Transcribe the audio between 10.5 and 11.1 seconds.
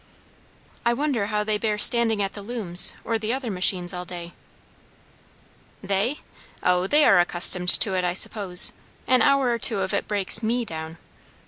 down.